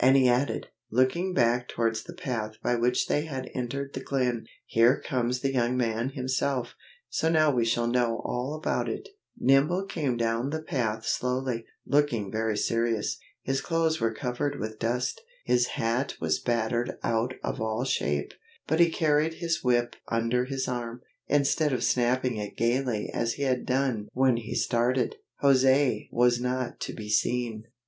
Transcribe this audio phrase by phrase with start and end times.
[0.15, 4.99] he added, looking back towards the path by which they had entered the glen, "here
[4.99, 6.73] comes the young man himself,
[7.07, 12.31] so now we shall know all about it." Nibble came down the path slowly, looking
[12.31, 13.19] very serious.
[13.43, 18.33] His clothes were covered with dust, his hat was battered out of all shape,
[18.67, 23.43] and he carried his whip under his arm, instead of snapping it gayly as he
[23.43, 25.17] had done when he started.
[25.43, 27.65] José was not to be seen.